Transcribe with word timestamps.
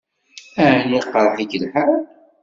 Ɛni 0.67 0.97
iqṛeḥ-ik 0.99 1.51
lḥal? 1.63 1.99